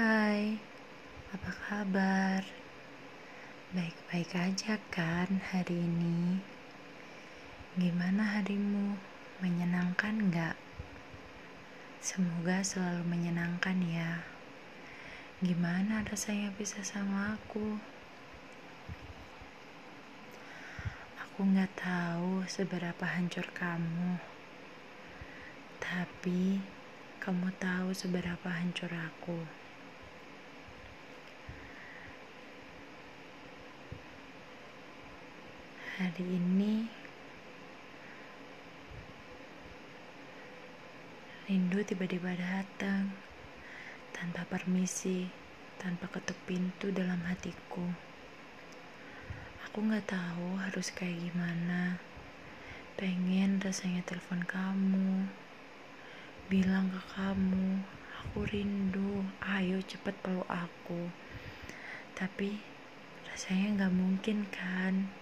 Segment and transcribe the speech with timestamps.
[0.00, 0.56] Hai,
[1.28, 2.40] apa kabar?
[3.76, 6.40] Baik-baik aja kan hari ini?
[7.76, 8.96] Gimana harimu?
[9.44, 10.56] Menyenangkan nggak?
[12.00, 14.24] Semoga selalu menyenangkan ya.
[15.44, 17.76] Gimana rasanya bisa sama aku?
[21.28, 24.16] Aku nggak tahu seberapa hancur kamu,
[25.76, 26.64] tapi
[27.20, 29.60] kamu tahu seberapa hancur aku.
[36.00, 36.88] Hari ini
[41.44, 43.12] rindu tiba-tiba datang
[44.08, 45.28] tanpa permisi,
[45.76, 47.84] tanpa ketuk pintu dalam hatiku.
[49.68, 52.00] Aku nggak tahu harus kayak gimana.
[52.96, 55.28] Pengen rasanya telepon kamu,
[56.48, 57.76] bilang ke kamu,
[58.24, 61.12] aku rindu, ayo cepet peluk aku.
[62.16, 62.56] Tapi
[63.28, 65.12] rasanya nggak mungkin kan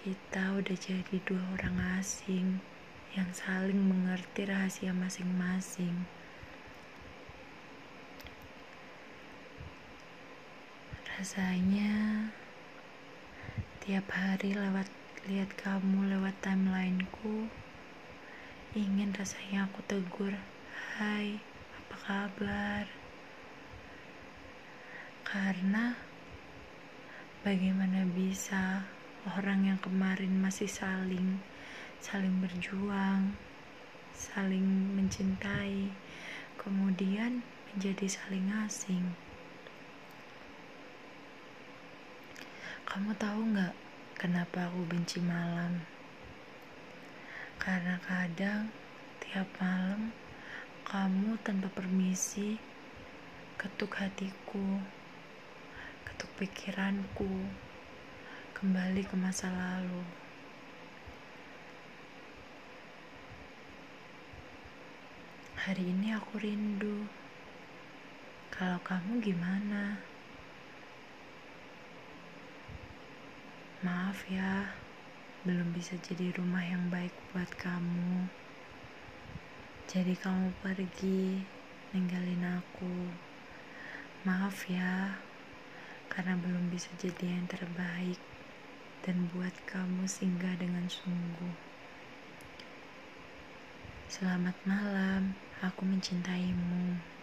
[0.00, 2.56] kita udah jadi dua orang asing
[3.12, 5.92] yang saling mengerti rahasia masing-masing.
[11.04, 11.92] Rasanya
[13.84, 14.88] tiap hari lewat
[15.28, 17.52] lihat kamu lewat timelineku,
[18.72, 20.32] ingin rasanya aku tegur,
[20.96, 21.36] "Hai,
[21.76, 22.88] apa kabar?"
[25.28, 25.92] Karena
[27.44, 28.88] bagaimana bisa
[29.36, 31.40] orang yang kemarin masih saling
[32.00, 33.36] saling berjuang,
[34.16, 35.92] saling mencintai,
[36.56, 39.12] kemudian menjadi saling asing.
[42.88, 43.76] Kamu tahu nggak
[44.16, 45.84] kenapa aku benci malam?
[47.60, 48.72] Karena kadang
[49.20, 50.16] tiap malam
[50.88, 52.56] kamu tanpa permisi
[53.60, 54.80] ketuk hatiku,
[56.08, 57.44] ketuk pikiranku,
[58.60, 60.04] kembali ke masa lalu.
[65.56, 67.08] Hari ini aku rindu.
[68.52, 69.96] Kalau kamu gimana?
[73.80, 74.76] Maaf ya,
[75.48, 78.28] belum bisa jadi rumah yang baik buat kamu.
[79.88, 81.40] Jadi kamu pergi,
[81.96, 83.08] ninggalin aku.
[84.28, 85.16] Maaf ya,
[86.12, 88.20] karena belum bisa jadi yang terbaik
[89.00, 91.54] dan buat kamu singgah dengan sungguh.
[94.10, 95.32] Selamat malam,
[95.64, 97.19] aku mencintaimu.